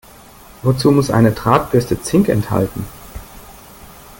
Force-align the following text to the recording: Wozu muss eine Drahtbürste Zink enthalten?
Wozu 0.63 0.89
muss 0.89 1.11
eine 1.11 1.31
Drahtbürste 1.31 2.01
Zink 2.01 2.27
enthalten? 2.27 2.87